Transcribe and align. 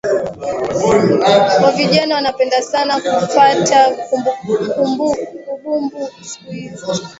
Wavijana 1.63 2.15
wanapenda 2.15 2.61
sana 2.61 2.93
kufata 3.01 3.79
kabumbu 4.45 5.17
siku 6.27 6.51
izi 6.53 7.01